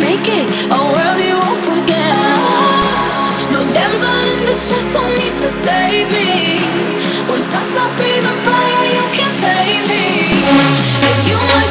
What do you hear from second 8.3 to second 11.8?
fire, you can't take me. Like you might.